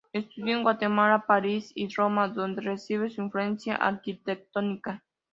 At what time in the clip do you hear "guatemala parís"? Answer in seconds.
0.63-1.71